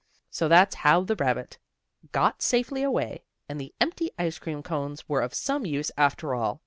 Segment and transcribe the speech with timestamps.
[0.31, 1.59] So that's how the rabbit
[2.11, 6.59] got safely away, and the empty ice cream cones were of some use after all.